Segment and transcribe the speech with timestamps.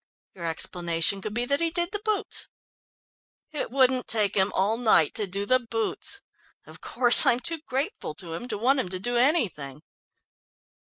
[0.33, 2.49] "Your explanation could be that he did the boots."
[3.51, 6.21] "It wouldn't take him all night to do the boots.
[6.65, 9.83] Of course, I'm too grateful to him to want him to do anything."